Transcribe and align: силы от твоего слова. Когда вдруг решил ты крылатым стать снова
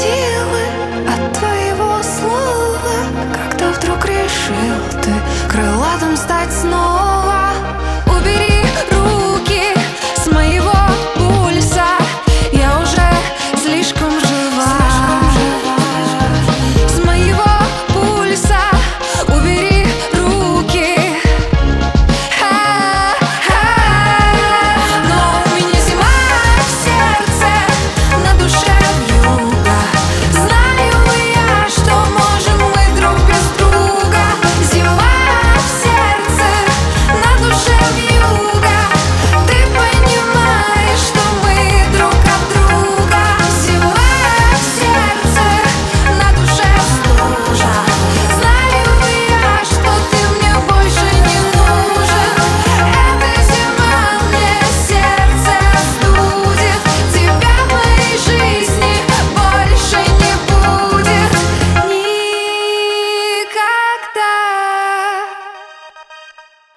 силы 0.00 0.64
от 1.08 1.38
твоего 1.38 2.02
слова. 2.02 2.96
Когда 3.32 3.72
вдруг 3.72 4.04
решил 4.04 4.78
ты 5.02 5.12
крылатым 5.48 6.16
стать 6.16 6.52
снова 6.52 6.93